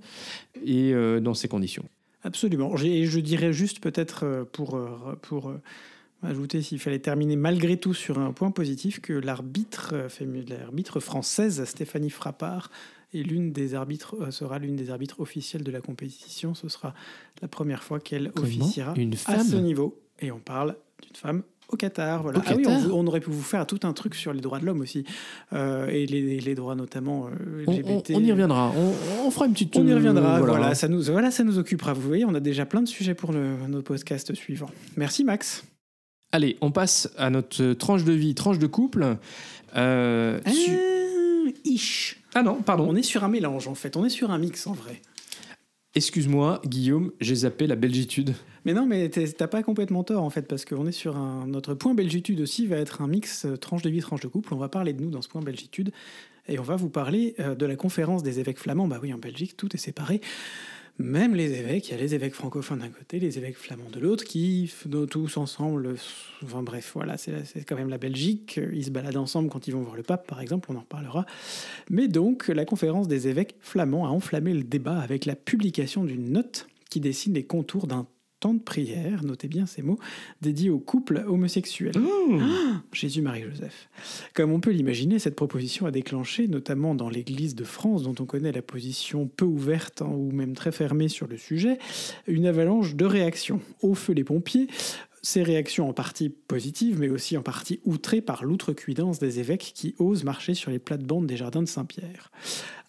[0.64, 1.86] et euh, dans ces conditions.
[2.24, 2.76] Absolument.
[2.78, 4.80] J'ai- Je dirais juste peut-être pour,
[5.24, 5.54] pour
[6.22, 9.96] ajouter, s'il fallait terminer malgré tout sur un point positif, que l'arbitre
[10.48, 12.70] l'arbitre française, Stéphanie Frappard,
[13.14, 16.54] est l'une des arbitres, euh, sera l'une des arbitres officielles de la compétition.
[16.54, 16.94] Ce sera
[17.42, 20.00] la première fois qu'elle officiera Une à ce niveau.
[20.20, 22.22] Et on parle d'une femme au Qatar.
[22.22, 22.40] Voilà.
[22.40, 24.66] Au ah oui, on, aurait pu vous faire tout un truc sur les droits de
[24.66, 25.04] l'homme aussi.
[25.54, 28.12] Euh, et les, les droits notamment euh, on, on- LGBT.
[28.16, 28.72] on y reviendra.
[28.76, 29.76] On, on fera une petite.
[29.78, 30.76] On y reviendra, voilà.
[30.76, 31.94] ça nous, voilà, ça nous occupera.
[31.94, 34.70] Vous voyez, on a déjà plein de sujets pour le, nos podcasts suivants.
[34.96, 35.64] Merci Max.
[36.34, 39.18] Allez, on passe à notre tranche de vie, tranche de couple.
[39.76, 42.21] Euh, su- Euh, ish.
[42.34, 42.88] Ah non, pardon.
[42.90, 45.02] On est sur un mélange en fait, on est sur un mix en vrai.
[45.94, 48.34] Excuse-moi, Guillaume, j'ai zappé la belgitude.
[48.64, 51.46] Mais non, mais t'as pas complètement tort en fait, parce qu'on est sur un.
[51.48, 54.54] Notre point belgitude aussi va être un mix euh, tranche de vie, tranche de couple.
[54.54, 55.92] On va parler de nous dans ce point belgitude.
[56.48, 58.88] Et on va vous parler euh, de la conférence des évêques flamands.
[58.88, 60.22] Bah oui, en Belgique, tout est séparé.
[61.00, 64.00] Même les évêques, il y a les évêques francophones d'un côté, les évêques flamands de
[64.00, 64.72] l'autre, qui
[65.10, 65.88] tous ensemble.
[65.88, 65.96] euh,
[66.44, 68.60] Enfin bref, voilà, c'est quand même la Belgique.
[68.72, 71.26] Ils se baladent ensemble quand ils vont voir le pape, par exemple, on en reparlera.
[71.90, 76.32] Mais donc, la conférence des évêques flamands a enflammé le débat avec la publication d'une
[76.32, 78.06] note qui dessine les contours d'un
[78.42, 80.00] temps de prière, notez bien ces mots,
[80.42, 81.94] dédié aux couples homosexuels.
[81.96, 83.88] Ah, Jésus-Marie-Joseph.
[84.34, 88.26] Comme on peut l'imaginer, cette proposition a déclenché, notamment dans l'Église de France, dont on
[88.26, 91.78] connaît la position peu ouverte hein, ou même très fermée sur le sujet,
[92.28, 93.62] une avalanche de réactions.
[93.84, 94.68] Au feu les pompiers,
[95.22, 99.94] ces réactions en partie positives, mais aussi en partie outrées par l'outrecuidance des évêques qui
[100.00, 102.32] osent marcher sur les plates-bandes des jardins de Saint-Pierre.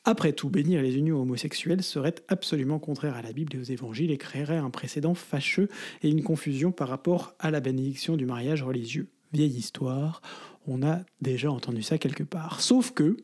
[0.05, 4.11] Après tout, bénir les unions homosexuelles serait absolument contraire à la Bible et aux évangiles
[4.11, 5.69] et créerait un précédent fâcheux
[6.03, 9.09] et une confusion par rapport à la bénédiction du mariage religieux.
[9.33, 10.21] Vieille histoire,
[10.67, 12.61] on a déjà entendu ça quelque part.
[12.61, 13.17] Sauf que,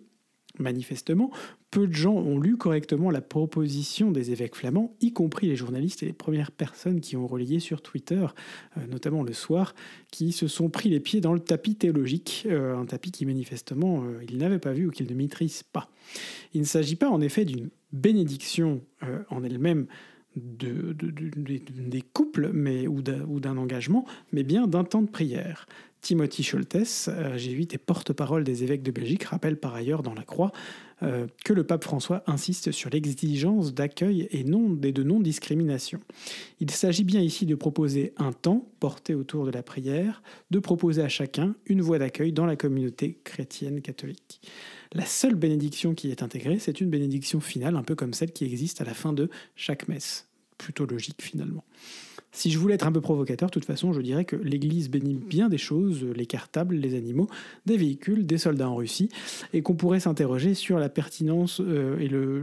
[0.59, 1.31] manifestement,
[1.71, 6.03] peu de gens ont lu correctement la proposition des évêques flamands, y compris les journalistes
[6.03, 8.27] et les premières personnes qui ont relayé sur Twitter,
[8.77, 9.75] euh, notamment le soir,
[10.11, 14.03] qui se sont pris les pieds dans le tapis théologique, euh, un tapis qui manifestement
[14.05, 15.91] euh, ils n'avaient pas vu ou qu'ils ne maîtrisent pas.
[16.55, 18.83] Il ne s'agit pas en effet d'une bénédiction
[19.31, 19.87] en elle-même
[20.37, 25.67] de, des couples mais, ou d'un engagement, mais bien d'un temps de prière.
[26.01, 30.53] Timothy Scholtes, jésuite et porte-parole des évêques de Belgique, rappelle par ailleurs dans la Croix
[31.05, 36.01] euh, que le pape François insiste sur l'exigence d'accueil et, non, de non-discrimination.
[36.59, 41.03] Il s'agit bien ici de proposer un temps porté autour de la prière, de proposer
[41.03, 44.41] à chacun une voie d'accueil dans la communauté chrétienne catholique.
[44.93, 48.45] La seule bénédiction qui est intégrée, c'est une bénédiction finale, un peu comme celle qui
[48.45, 50.27] existe à la fin de chaque messe.
[50.57, 51.63] Plutôt logique finalement.
[52.33, 55.15] Si je voulais être un peu provocateur, de toute façon, je dirais que l'Église bénit
[55.15, 57.27] bien des choses, les cartables, les animaux,
[57.67, 59.09] des véhicules, des soldats en Russie,
[59.53, 62.43] et qu'on pourrait s'interroger sur la pertinence euh, et le,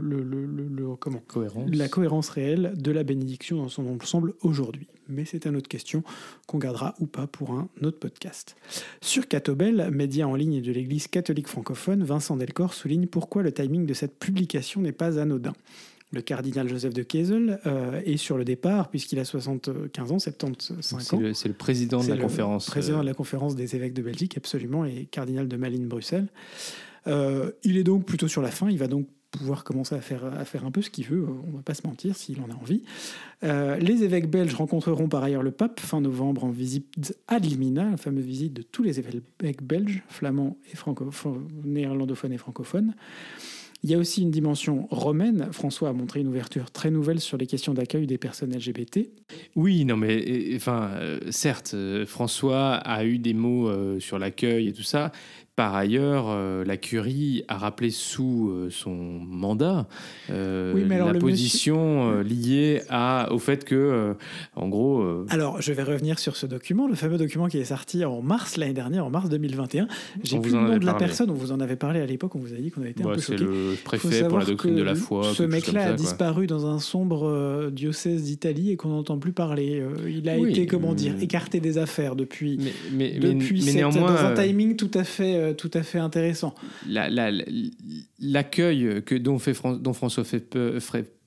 [0.98, 1.70] comment cohérence.
[1.72, 4.86] la cohérence réelle de la bénédiction dans son ensemble aujourd'hui.
[5.08, 6.02] Mais c'est une autre question
[6.46, 8.56] qu'on gardera ou pas pour un autre podcast.
[9.00, 13.86] Sur Catobel, média en ligne de l'Église catholique francophone, Vincent Delcor souligne pourquoi le timing
[13.86, 15.52] de cette publication n'est pas anodin
[16.12, 21.14] le cardinal Joseph de Kessel euh, est sur le départ puisqu'il a 75 ans, 75
[21.14, 21.32] ans.
[21.34, 22.66] C'est le, président de la conférence.
[22.66, 26.28] Président de la conférence des évêques de Belgique, absolument, et cardinal de Malines Bruxelles.
[27.06, 28.70] Euh, il est donc plutôt sur la fin.
[28.70, 31.50] Il va donc pouvoir commencer à faire, à faire un peu ce qu'il veut, on
[31.50, 32.82] ne va pas se mentir s'il en a envie.
[33.44, 37.90] Euh, les évêques belges rencontreront par ailleurs le pape fin novembre en visite ad limina,
[37.90, 40.76] la fameuse visite de tous les évêques belges, flamands et
[41.64, 42.94] néerlandophones et francophones.
[43.86, 45.46] Il y a aussi une dimension romaine.
[45.52, 49.08] François a montré une ouverture très nouvelle sur les questions d'accueil des personnes LGBT.
[49.54, 54.72] Oui, non, mais euh, certes, euh, François a eu des mots euh, sur l'accueil et
[54.72, 55.12] tout ça,
[55.56, 59.88] par ailleurs, euh, la Curie a rappelé sous euh, son mandat
[60.28, 64.14] euh, la position liée à, au fait que,
[64.54, 65.24] en gros.
[65.30, 68.58] Alors, je vais revenir sur ce document, le fameux document qui est sorti en mars
[68.58, 69.88] l'année dernière, en mars 2021.
[70.22, 72.38] J'ai plus le nom de la personne, on vous en avait parlé à l'époque, on
[72.38, 73.38] vous a dit qu'on avait été un peu choqués.
[73.38, 75.32] C'est le préfet pour la doctrine de la foi.
[75.32, 79.82] Ce mec-là a disparu dans un sombre diocèse d'Italie et qu'on n'entend plus parler.
[80.06, 84.26] il a été, comment dire, écarté des affaires depuis, mais, mais, depuis mais, néanmoins, dans
[84.26, 86.54] un timing tout à fait tout à fait intéressant.
[88.18, 90.56] L'accueil que dont, fait, dont François fait,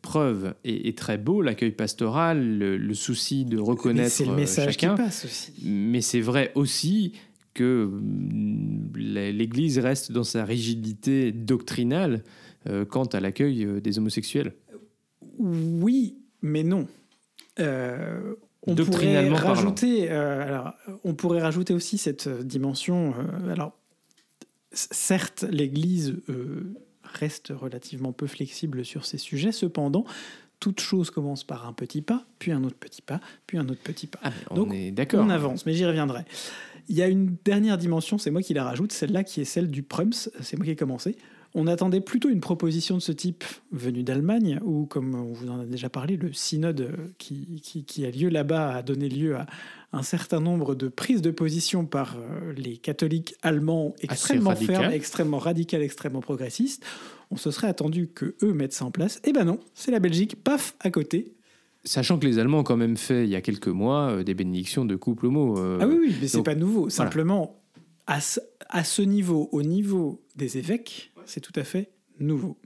[0.02, 4.96] preuve est, très beau, l'accueil pastoral, le, souci de reconnaître c'est le message chacun.
[4.96, 5.54] Qui passe aussi.
[5.64, 7.14] Mais c'est vrai aussi
[7.54, 12.24] que mm, l'Église reste dans sa rigidité doctrinale
[12.68, 14.54] euh, quant à l'accueil euh, des homosexuels.
[15.38, 16.88] Oui, mais non.
[17.60, 18.36] Euh,
[18.68, 23.14] on pourrait rajouter, alors, on pourrait rajouter aussi cette dimension.
[23.50, 23.79] alors,
[24.72, 30.06] certes, l'Église euh, reste relativement peu flexible sur ces sujets, cependant,
[30.60, 33.82] toute chose commence par un petit pas, puis un autre petit pas, puis un autre
[33.82, 34.20] petit pas.
[34.24, 35.26] Ah, on Donc, est d'accord.
[35.26, 36.24] On avance, mais j'y reviendrai.
[36.90, 39.70] Il y a une dernière dimension, c'est moi qui la rajoute, celle-là qui est celle
[39.70, 41.16] du Prums, c'est moi qui ai commencé.
[41.56, 45.60] On attendait plutôt une proposition de ce type venue d'Allemagne, où, comme on vous en
[45.60, 49.48] a déjà parlé, le synode qui, qui a lieu là-bas a donné lieu à
[49.92, 55.40] un certain nombre de prises de position par euh, les catholiques allemands extrêmement fermes, extrêmement
[55.40, 56.86] radicales, extrêmement progressistes.
[57.32, 59.20] On se serait attendu que eux mettent ça en place.
[59.24, 61.34] Eh ben non, c'est la Belgique, paf, à côté.
[61.84, 64.34] Sachant que les Allemands ont quand même fait, il y a quelques mois, euh, des
[64.34, 65.58] bénédictions de couple homo.
[65.58, 66.90] Euh, ah oui, oui, mais c'est pas nouveau.
[66.90, 67.60] Simplement,
[68.06, 72.58] à ce, à ce niveau, au niveau des évêques, c'est tout à fait nouveau.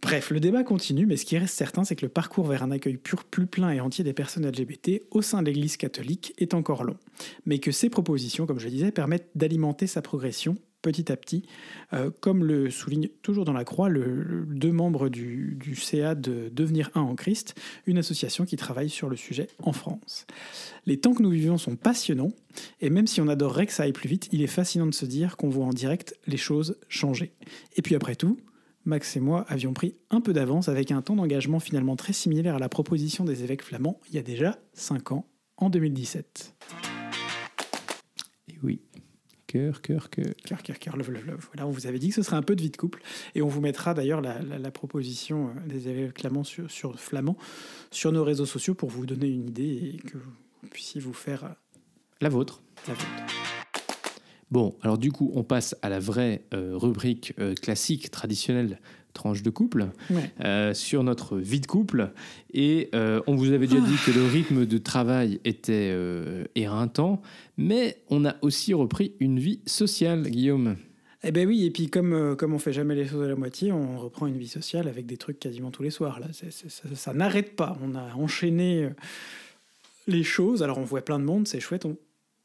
[0.00, 2.70] Bref, le débat continue, mais ce qui reste certain, c'est que le parcours vers un
[2.70, 6.54] accueil pur, plus plein et entier des personnes LGBT au sein de l'Église catholique est
[6.54, 6.96] encore long,
[7.46, 11.44] mais que ces propositions, comme je disais, permettent d'alimenter sa progression petit à petit,
[11.92, 16.50] euh, comme le souligne toujours dans la croix le, deux membres du, du, CA de
[16.52, 17.54] Devenir un en Christ,
[17.86, 20.26] une association qui travaille sur le sujet en France.
[20.86, 22.32] Les temps que nous vivons sont passionnants,
[22.80, 25.06] et même si on adorerait que ça aille plus vite, il est fascinant de se
[25.06, 27.32] dire qu'on voit en direct les choses changer.
[27.76, 28.38] Et puis après tout,
[28.84, 32.56] Max et moi avions pris un peu d'avance avec un temps d'engagement finalement très similaire
[32.56, 36.54] à la proposition des évêques flamands il y a déjà 5 ans, en 2017.
[39.48, 40.26] Cœur, cœur, cœur.
[40.44, 41.46] Cœur, cœur, cœur, love, love, love.
[41.52, 43.00] Voilà, on vous avait dit que ce serait un peu de vie de couple.
[43.34, 47.00] Et on vous mettra d'ailleurs la, la- la proposition euh, des évêques flamands sur, sur,
[47.00, 47.36] flamands
[47.90, 51.44] sur nos réseaux sociaux pour vous donner une idée et que vous puissiez vous faire
[51.44, 51.48] euh,
[52.20, 52.62] La vôtre.
[52.86, 53.06] la vôtre.
[54.50, 58.80] Bon, alors du coup, on passe à la vraie euh, rubrique euh, classique, traditionnelle,
[59.12, 60.30] tranche de couple, Ouais.
[60.44, 62.10] euh, sur notre vie de couple.
[62.52, 67.20] Et euh, on vous avait déjà dit que le rythme de travail était euh, éreintant,
[67.56, 70.76] mais on a aussi repris une vie sociale, Guillaume.
[71.24, 73.72] Eh ben oui, et puis comme, comme on fait jamais les choses à la moitié,
[73.72, 76.20] on reprend une vie sociale avec des trucs quasiment tous les soirs.
[76.20, 76.26] Là.
[76.32, 76.46] Ça
[76.94, 77.76] ça n'arrête pas.
[77.82, 78.88] On a enchaîné
[80.06, 80.62] les choses.
[80.62, 81.84] Alors on voit plein de monde, c'est chouette.
[81.86, 81.96] On,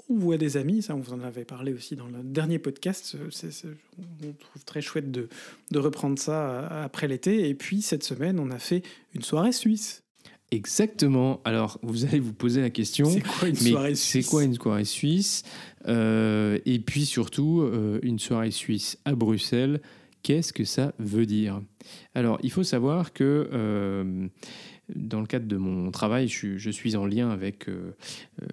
[0.09, 3.15] on voit des amis, ça on vous en avait parlé aussi dans le dernier podcast.
[3.31, 3.65] C'est-
[4.23, 5.29] on trouve très chouette de,
[5.71, 7.47] de reprendre ça euh, après l'été.
[7.49, 8.83] Et puis cette semaine, on a fait
[9.15, 10.03] une soirée suisse.
[10.51, 11.41] Exactement.
[11.45, 13.05] Alors, vous allez vous poser la question.
[13.09, 14.27] C'est quoi une soirée c'est suisse?
[14.29, 15.41] quoi une soirée suisse?
[15.87, 19.81] Euh, Et puis surtout, euh, une soirée suisse à Bruxelles,
[20.21, 21.59] qu'est-ce que ça veut dire?
[22.13, 24.27] Alors, il faut savoir que euh,
[24.93, 27.91] dans le cadre de mon travail, je, suis- en lien avec euh,
[28.41, 28.46] euh,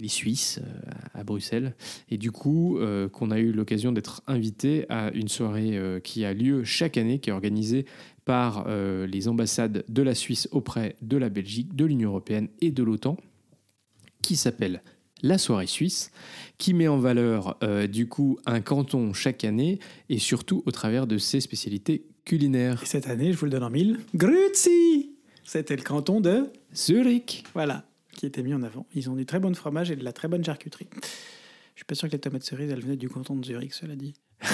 [0.00, 1.74] les, Suisses euh, à Bruxelles.
[2.10, 6.32] Et du coup, euh, qu'on a eu l'occasion d'être invité à une soirée qui a
[6.32, 7.86] lieu chaque année, qui est organisée
[8.24, 12.82] par les ambassades de la Suisse auprès de la Belgique, de l'Union européenne et de
[12.82, 13.16] l'OTAN,
[14.22, 14.82] qui s'appelle
[15.22, 16.10] la soirée suisse,
[16.58, 19.78] qui met en valeur du coup un canton chaque année
[20.08, 22.82] et surtout au travers de ses spécialités culinaires.
[22.82, 23.98] Et cette année, je vous le donne en mille.
[24.14, 25.05] Grüezi
[25.46, 26.50] C'était le canton de...
[26.74, 28.84] Zurich Voilà, qui était mis en avant.
[28.94, 30.88] Ils ont du très bon fromage et de la très bonne charcuterie.
[31.74, 33.94] Je suis pas sûr que les tomates cerises, elles venaient du canton de Zurich, cela
[33.94, 34.14] dit.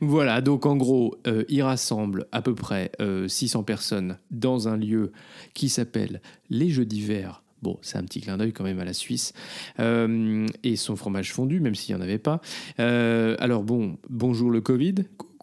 [0.00, 4.76] Voilà, donc en gros, euh, il rassemble à peu près euh, 600 personnes dans un
[4.76, 5.12] lieu
[5.54, 7.44] qui s'appelle les Jeux d'hiver.
[7.62, 9.32] Bon, c'est un petit clin d'œil quand même à la Suisse.
[9.78, 12.42] Euh, et son fromage fondu, même s'il n'y en avait pas.
[12.78, 14.96] Euh, alors bon, bonjour le Covid.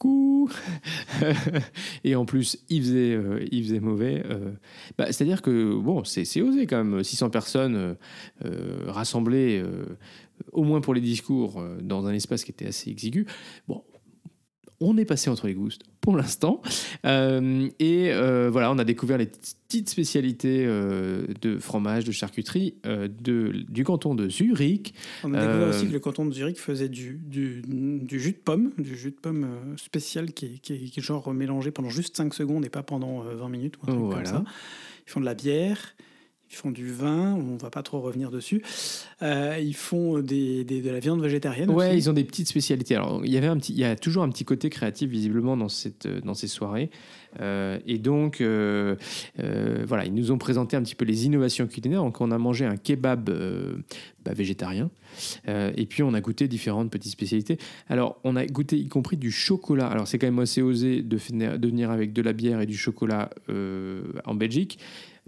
[2.03, 4.23] Et en plus, il faisait, euh, il faisait mauvais.
[4.25, 4.51] euh.
[4.97, 7.03] Bah, C'est-à-dire que, bon, c'est osé quand même.
[7.03, 7.95] 600 personnes
[8.45, 9.63] euh, rassemblées,
[10.51, 13.25] au moins pour les discours, dans un espace qui était assez exigu.
[13.67, 13.83] Bon,
[14.79, 16.61] on est passé entre les goustes pour l'instant.
[17.05, 22.73] Euh, et euh, voilà, on a découvert les petites spécialités euh, de fromage, de charcuterie
[22.83, 24.93] de, du canton de Zurich.
[25.23, 28.37] On a découvert aussi que le canton de Zurich faisait du, du, du jus de
[28.37, 31.89] pomme, du jus de pomme spécial qui est, qui, est, qui est genre mélangé pendant
[31.89, 34.23] juste 5 secondes et pas pendant euh, 20 minutes ou un truc Voilà.
[34.23, 34.43] comme ça.
[35.07, 35.95] Ils font de la bière,
[36.51, 38.61] ils font du vin, on va pas trop revenir dessus.
[39.21, 41.97] Euh, ils font des, des- de la viande végétarienne Ouais, aussi.
[41.97, 42.95] ils ont des petites spécialités.
[42.95, 45.55] Alors, il y avait un petit, il y a toujours un petit côté créatif visiblement
[45.55, 46.89] dans cette, euh, dans ces soirées.
[47.39, 48.95] Euh, et donc, euh,
[49.87, 52.03] voilà, ils nous ont présenté un petit peu les innovations culinaires.
[52.03, 53.29] Donc, on a mangé un kebab
[54.25, 54.89] bah, végétarien.
[55.47, 57.57] Et puis, on a goûté différentes petites spécialités.
[57.87, 59.87] Alors, on a goûté y compris du chocolat.
[59.87, 63.29] Alors, c'est quand même assez osé de, venir avec de la bière et du chocolat
[63.47, 64.77] en Belgique.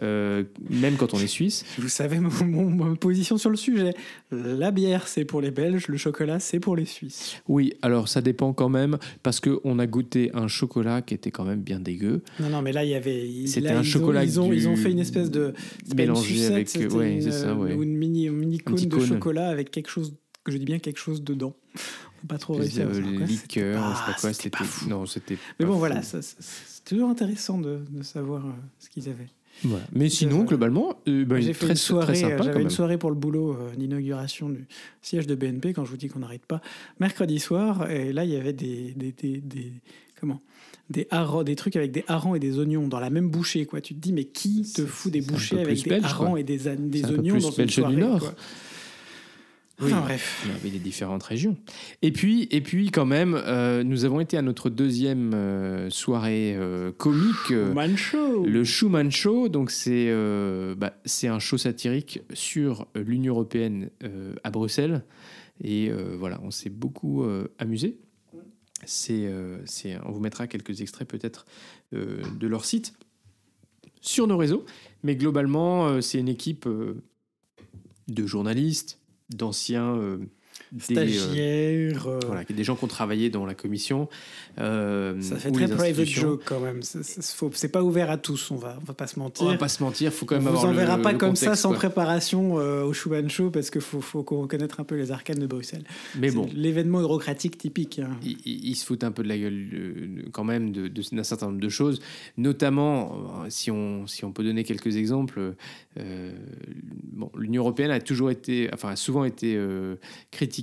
[0.02, 1.66] Euh, même quand on est suisse.
[1.78, 3.94] Vous savez mon, mon- ma position sur le sujet.
[4.32, 7.36] La bière, c'est pour les Belges, le chocolat, c'est pour les Suisses.
[7.48, 11.44] Oui, alors ça dépend quand même, parce qu'on a goûté un chocolat qui était quand
[11.46, 12.24] même bien dégueu.
[12.40, 13.46] Non, non, mais là, il y avait.
[13.46, 15.54] C'était un ils chocolat Ont, ils, ont, ils ont fait une espèce de.
[15.96, 17.74] Mélangé sucette, avec- ouais, une, ça, euh, ouais.
[17.76, 19.06] Ou une mini, une mini cône de cône.
[19.08, 21.56] chocolat avec quelque chose, que je dis bien quelque chose dedans.
[22.28, 24.58] Pas trop réussi à liqueur, je sais pas quoi, c'était.
[24.90, 25.38] Non, c'était.
[25.60, 25.80] Mais bon, fou.
[25.80, 26.22] voilà, c'est
[26.86, 29.28] toujours intéressant de, de savoir euh, ce qu'ils avaient.
[29.64, 29.86] Voilà.
[29.94, 32.44] Mais sinon, Euh, globalement, euh, bah, J'ai fait très, une soirée, très sympa euh, quand
[32.44, 34.66] j'avais une soirée pour le boulot euh, d'inauguration du
[35.02, 36.62] siège de BNP quand je vous dis qu'on n'arrête pas
[37.00, 39.72] mercredi soir et là il y avait des, des, des, des-
[40.20, 40.42] comment
[40.90, 43.80] des harengs, des trucs avec des harengs et des oignons dans la même bouchée quoi.
[43.80, 46.40] Tu te dis mais qui te fout des bouchées avec des harengs quoi.
[46.40, 48.20] et des, an- des C'est un peu oignons plus dans une belge du soirée Nord.
[48.20, 48.36] quoi?
[49.82, 49.92] Oui.
[49.92, 50.44] Enfin, bref.
[50.46, 51.58] Il y avait les différentes régions.
[52.04, 56.56] Et puis, et puis quand même, euh, nous avons été à notre deuxième euh, soirée
[56.56, 57.52] euh, comique.
[57.52, 58.46] euh, Man Show.
[58.46, 60.14] Le Schumann Show, donc c'est
[60.78, 63.90] bah, un show satirique sur l'Union européenne
[64.44, 65.04] à Bruxelles.
[65.64, 67.26] Et voilà, on s'est beaucoup
[67.58, 67.98] amusé.
[68.86, 69.28] C'est,
[70.06, 71.46] on vous mettra quelques extraits peut-être
[71.92, 72.94] de leur site
[74.02, 74.66] sur nos réseaux.
[75.04, 76.68] Mais globalement, c'est une équipe
[78.08, 80.20] de journalistes, d'anciens,
[80.74, 84.10] euh, des, euh, voilà, des gens qui ont travaillé dans la commission.
[84.60, 86.82] euh, Ça fait très private joke quand même.
[86.82, 89.46] C'est- pas ouvert à tous, on va, on va pas se mentir.
[89.48, 91.18] On va pas se mentir, faut quand On même vous avoir enverra le- pas le
[91.18, 91.78] comme ça sans quoi.
[91.78, 95.40] préparation euh, au Schumann Show parce qu'il faut, faut qu'on connaître un peu les arcanes
[95.40, 95.84] de Bruxelles.
[96.20, 98.00] Mais bon, L'événement eurocratique typique.
[98.00, 98.12] hein.
[98.46, 101.48] ils se foutent un peu de la gueule euh, quand même de- de- d'un certain
[101.48, 102.00] nombre de choses,
[102.38, 103.18] notamment,
[103.50, 105.54] si on, si on peut donner quelques exemples,
[107.14, 109.96] bon, l'Union européenne a toujours été, enfin a souvent été euh,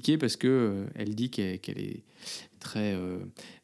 [0.01, 2.03] critiquée parce que euh, elle dit qu'elle est
[2.59, 3.19] très euh,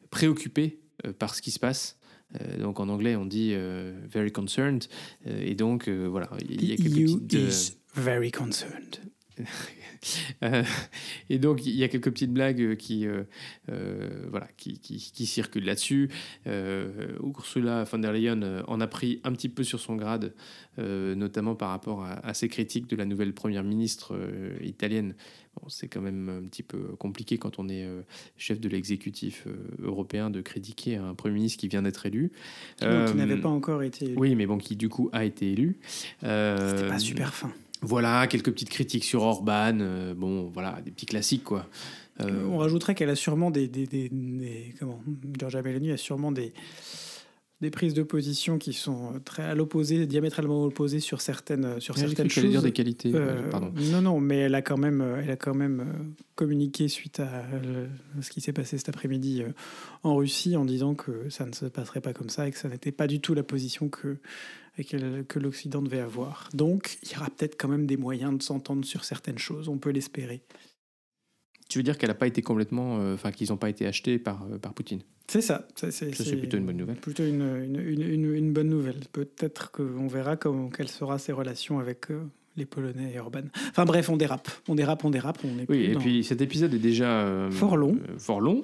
[0.09, 1.97] préoccupée euh, par ce qui se passe.
[2.41, 4.83] Euh, donc en anglais on dit euh, very concerned
[5.25, 8.99] Euh, et donc voilà il y a quelques EU petites, is very concerned.
[10.43, 10.63] euh,
[11.29, 13.23] et donc, il y a quelques petites blagues qui, euh,
[13.69, 16.09] euh, voilà, qui, qui, qui circulent là-dessus.
[16.47, 20.33] Euh, Ursula von der Leyen en a pris un petit peu sur son grade,
[20.79, 24.17] euh, notamment par rapport à, à ses critiques de la nouvelle première ministre
[24.61, 25.15] italienne.
[25.59, 27.87] Bon, c'est quand même un petit peu compliqué quand on est
[28.37, 29.47] chef de l'exécutif
[29.81, 32.31] européen de critiquer un premier ministre qui vient d'être élu.
[32.77, 34.15] Qui n'avait pas encore été élu.
[34.17, 35.79] Oui, mais bon, qui du coup a été élu.
[36.19, 37.51] C'était pas super fin.
[37.81, 39.77] Voilà, quelques petites critiques sur Orban.
[39.79, 41.67] euh, bon, voilà, des petits classiques, quoi.
[42.21, 44.99] Euh, On rajouterait qu'elle a sûrement des, des, des- des- comment
[45.39, 46.53] Giorgia Meloni a sûrement des
[47.59, 52.01] des prises de position qui sont très à l'opposé, diamétralement opposées sur certaines sur j'ai
[52.05, 52.49] cru certaines choses.
[52.51, 53.11] dire des qualités.
[53.15, 53.73] Euh, euh, pardon.
[53.91, 56.03] non, non, mais elle a quand même, euh, elle a quand même euh,
[56.35, 57.87] communiqué suite à euh,
[58.21, 59.49] ce qui s'est passé cet après-midi euh,
[60.03, 62.69] en Russie en disant que ça ne se passerait pas comme ça et que ça
[62.69, 64.17] n'était pas du tout la position que,
[64.77, 66.49] et que l'Occident devait avoir.
[66.53, 69.77] Donc, il y aura peut-être quand même des moyens de s'entendre sur certaines choses, on
[69.77, 70.41] peut l'espérer.
[71.69, 72.99] Tu veux dire qu'elle n'a pas été complètement.
[72.99, 75.01] euh, Enfin, qu'ils n'ont pas été achetés par, euh, par Poutine?
[75.27, 75.67] C'est ça.
[75.75, 76.95] ça, c'est plutôt une bonne nouvelle.
[76.95, 79.01] Plutôt une, une, une, une- une bonne nouvelle.
[79.11, 82.23] Peut-être qu'on verra comment, quelle sera ses relations avec euh,
[82.55, 83.41] les Polonais et Orban.
[83.69, 84.49] Enfin bref, on dérape.
[84.69, 85.39] On dérape, on dérape.
[85.43, 87.49] On est Oui, et dans- puis cet épisode est déjà.
[87.51, 87.97] Fort long.
[88.17, 88.63] fort long.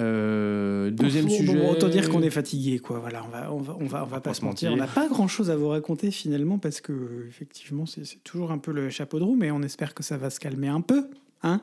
[0.00, 1.54] Euh, deuxième sujet.
[1.54, 2.98] bon, autant dire qu'on est fatigué, quoi.
[2.98, 4.70] Voilà, on va, on va, on va, on va pas pas se mentir.
[4.70, 4.84] mentir.
[4.84, 8.72] On n'a pas grand-chose à vous raconter finalement parce que effectivement, c'est toujours un peu
[8.72, 11.06] le chapeau de roue, mais on espère que ça va se calmer un peu,
[11.42, 11.60] hein.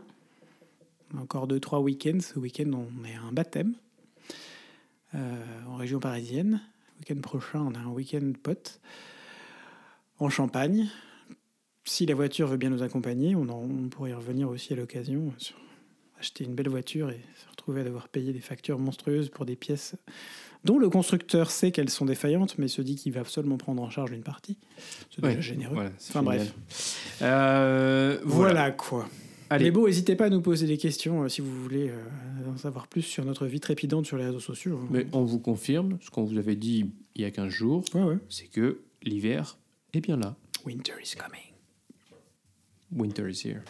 [1.18, 2.20] Encore deux, trois week-ends.
[2.22, 3.74] Ce week-end, on est à un baptême
[5.14, 6.62] euh, en région parisienne.
[6.96, 8.80] Le week-end prochain, on a un week-end pote
[10.20, 10.88] en Champagne.
[11.84, 14.78] Si la voiture veut bien nous accompagner, on, en- on pourrait y revenir aussi à
[14.78, 15.34] l'occasion.
[15.38, 15.58] sur-
[16.22, 19.56] Acheter une belle voiture et se retrouver à devoir payer des factures monstrueuses pour des
[19.56, 19.96] pièces
[20.64, 23.90] dont le constructeur sait qu'elles sont défaillantes, mais se dit qu'il va seulement prendre en
[23.90, 24.60] charge une partie.
[25.10, 25.74] C'est déjà Ouais, généreux.
[25.74, 26.48] Voilà, Enfin, génial.
[27.24, 28.72] Euh, Voilà, voilà.
[28.72, 29.10] quoi.
[29.50, 29.72] Allez.
[29.72, 32.88] Bon, n'hésitez pas à nous poser des questions euh, si vous voulez euh, en savoir
[32.88, 34.80] plus sur notre vie trépidante sur les réseaux sociaux.
[34.92, 38.04] Mais on vous confirme ce qu'on vous avait dit il y a 15 jours Ouais,
[38.04, 38.18] ouais.
[38.30, 39.58] c'est que l'hiver
[39.94, 40.36] est bien là.
[40.66, 41.42] Winter is coming.
[42.92, 43.62] Winter is here.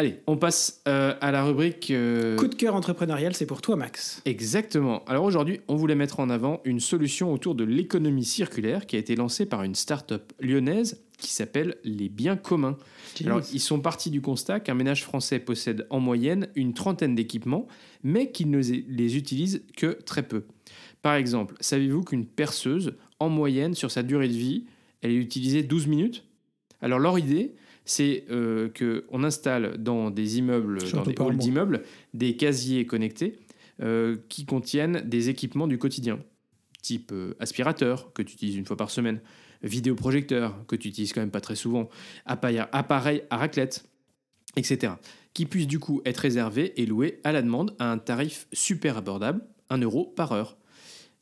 [0.00, 1.90] Allez, on passe euh, à la rubrique.
[1.90, 4.22] euh, Coup de cœur entrepreneurial, c'est pour toi, Max.
[4.24, 5.04] Exactement.
[5.04, 8.98] Alors aujourd'hui, on voulait mettre en avant une solution autour de l'économie circulaire qui a
[8.98, 12.78] été lancée par une start-up lyonnaise qui s'appelle Les Biens Communs.
[13.26, 17.68] Alors, ils sont partis du constat qu'un ménage français possède en moyenne une trentaine d'équipements,
[18.02, 20.46] mais qu'il ne les utilise que très peu.
[21.02, 24.64] Par exemple, savez-vous qu'une perceuse, en moyenne, sur sa durée de vie,
[25.02, 26.24] elle est utilisée 12 minutes?
[26.80, 27.54] Alors, leur idée,
[27.90, 31.82] c'est euh, qu'on installe dans des immeubles, Surtout dans des halls d'immeubles,
[32.14, 33.40] des casiers connectés
[33.82, 36.20] euh, qui contiennent des équipements du quotidien,
[36.82, 39.20] type euh, aspirateur, que tu utilises une fois par semaine,
[39.64, 41.88] vidéoprojecteur, que tu utilises quand même pas très souvent,
[42.26, 43.84] appareil, appareil à raclette,
[44.56, 44.92] etc.
[45.34, 48.98] Qui puissent du coup être réservés et loués à la demande à un tarif super
[48.98, 50.56] abordable, 1 euro par heure.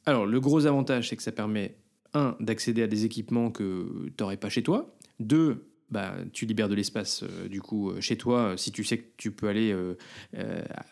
[0.05, 1.79] Alors le gros avantage, c'est que ça permet,
[2.13, 6.69] un, d'accéder à des équipements que tu n'aurais pas chez toi, deux, bah, tu libères
[6.69, 9.49] de l'espace euh, du coup euh, chez toi euh, si tu sais que tu peux
[9.49, 9.75] aller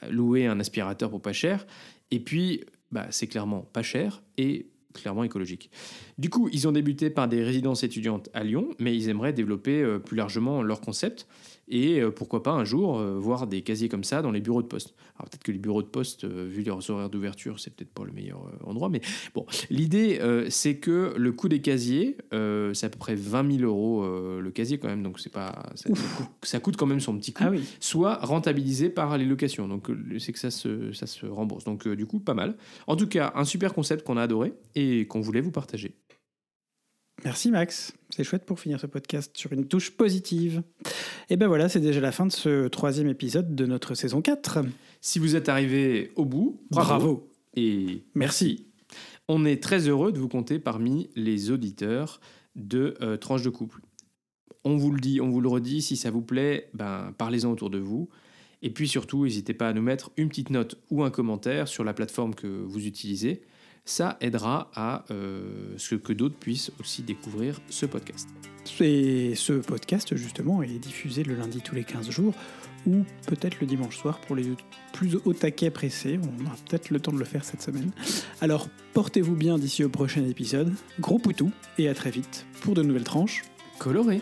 [0.09, 1.67] louer un aspirateur pour pas cher.
[2.11, 5.71] Et puis, bah, c'est clairement pas cher et clairement écologique.
[6.17, 9.99] Du coup, ils ont débuté par des résidences étudiantes à Lyon, mais ils aimeraient développer
[10.05, 11.27] plus largement leur concept
[11.69, 14.63] et euh, pourquoi pas un jour euh, voir des casiers comme ça dans les bureaux
[14.63, 14.95] de poste.
[15.17, 18.05] Alors peut-être que les bureaux de poste, euh, vu leurs horaires d'ouverture, c'est peut-être pas
[18.05, 19.01] le meilleur endroit, mais
[19.35, 23.59] bon, l'idée euh, c'est que le coût des casiers, euh, c'est à peu près 20
[23.59, 26.77] 000 euros euh, le casier quand même, donc c'est pas ça, ça coûte, ça coûte
[26.77, 27.63] quand même son petit coût Ah oui.
[27.81, 29.69] soit rentabilisé par les locations.
[29.69, 31.65] Donc c'est que ça se, ça se rembourse.
[31.65, 32.57] Donc du coup, pas mal.
[32.87, 35.95] En tout cas, un super concept qu'on a adoré et qu'on voulait vous partager.
[37.25, 40.63] Merci Max, c'est chouette pour finir ce podcast sur une touche positive.
[41.31, 44.59] Et ben voilà, c'est déjà la fin de ce troisième épisode de notre saison 4.
[45.01, 47.31] Si vous êtes arrivé au bout, bravo.
[47.55, 48.67] Et Merci.
[49.29, 52.21] on est très heureux de vous compter parmi les auditeurs
[52.55, 53.81] de euh, Tranche de couple.
[54.65, 57.71] On vous le dit, on vous le redit, si ça vous plaît, ben, parlez-en autour
[57.71, 58.09] de vous.
[58.63, 61.83] Et puis surtout, n'hésitez pas à nous mettre une petite note ou un commentaire sur
[61.83, 63.43] la plateforme que vous utilisez.
[63.87, 68.29] Ça aidera à euh, ce que d'autres puissent aussi découvrir ce podcast.
[68.81, 72.35] Et ce podcast, justement, est diffusé le lundi tous les 15 jours
[72.85, 74.51] ou peut-être le dimanche soir pour les
[74.93, 76.19] plus au taquet pressés.
[76.21, 77.93] On aura peut-être le temps de le faire cette semaine.
[78.41, 80.75] Alors, portez-vous bien d'ici au prochain épisode.
[80.99, 83.45] Gros poutou et à très vite pour de nouvelles tranches
[83.79, 84.21] colorées.